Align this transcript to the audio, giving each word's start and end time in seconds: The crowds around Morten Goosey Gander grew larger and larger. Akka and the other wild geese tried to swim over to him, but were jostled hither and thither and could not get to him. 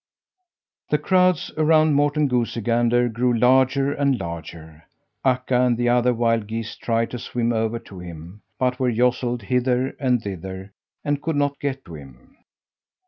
The 0.89 0.97
crowds 0.97 1.51
around 1.57 1.93
Morten 1.93 2.27
Goosey 2.27 2.59
Gander 2.61 3.07
grew 3.07 3.37
larger 3.37 3.93
and 3.93 4.19
larger. 4.19 4.85
Akka 5.23 5.55
and 5.61 5.77
the 5.77 5.89
other 5.89 6.11
wild 6.11 6.47
geese 6.47 6.75
tried 6.75 7.11
to 7.11 7.19
swim 7.19 7.53
over 7.53 7.77
to 7.77 7.99
him, 7.99 8.41
but 8.57 8.79
were 8.79 8.91
jostled 8.91 9.43
hither 9.43 9.89
and 9.99 10.19
thither 10.19 10.71
and 11.05 11.21
could 11.21 11.35
not 11.35 11.59
get 11.59 11.85
to 11.85 11.93
him. 11.93 12.35